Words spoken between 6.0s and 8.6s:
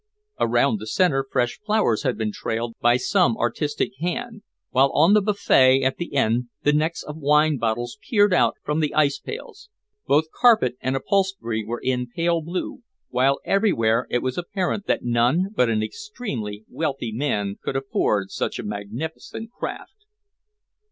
end the necks of wine bottles peered out